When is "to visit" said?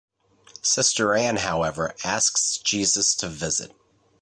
3.17-3.71